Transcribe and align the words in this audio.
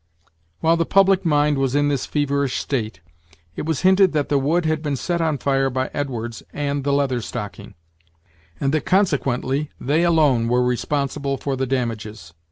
While 0.61 0.77
the 0.77 0.85
public 0.87 1.25
mind 1.25 1.59
was 1.59 1.75
in 1.75 1.87
this 1.87 2.07
feverish 2.07 2.57
state, 2.57 3.01
it 3.55 3.67
was 3.67 3.81
hinted 3.81 4.13
that 4.13 4.29
the 4.29 4.39
wood 4.39 4.65
had 4.65 4.81
been 4.81 4.95
set 4.95 5.21
on 5.21 5.37
fire 5.37 5.69
by 5.69 5.91
Edwards 5.93 6.41
and 6.53 6.83
the 6.83 6.91
Leather 6.91 7.21
Stocking, 7.21 7.75
and 8.59 8.73
that, 8.73 8.83
consequently, 8.87 9.69
they 9.79 10.01
alone 10.01 10.47
were 10.47 10.63
responsible 10.63 11.37
for 11.37 11.55
the 11.55 11.67
damages. 11.67 12.33